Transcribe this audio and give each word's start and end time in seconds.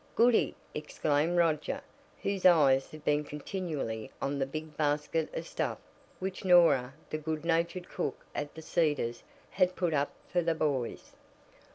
"Goody!" 0.15 0.55
exclaimed 0.73 1.37
Roger, 1.37 1.79
whose 2.23 2.43
eyes 2.43 2.89
had 2.89 3.05
been 3.05 3.23
continually 3.23 4.09
on 4.19 4.39
the 4.39 4.47
big 4.47 4.75
basket 4.75 5.29
of 5.31 5.45
stuff 5.45 5.77
which 6.17 6.43
Norah, 6.43 6.95
the 7.11 7.19
good 7.19 7.45
natured 7.45 7.87
cook 7.87 8.25
at 8.33 8.55
The 8.55 8.63
Cedars, 8.63 9.21
had 9.51 9.75
put 9.75 9.93
up 9.93 10.11
for 10.27 10.41
the 10.41 10.55
boys. 10.55 11.11